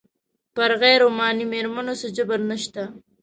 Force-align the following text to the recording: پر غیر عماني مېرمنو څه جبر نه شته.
پر 0.55 0.71
غیر 0.81 0.99
عماني 1.09 1.45
مېرمنو 1.53 1.93
څه 2.01 2.07
جبر 2.17 2.39
نه 2.49 2.57
شته. 2.63 2.83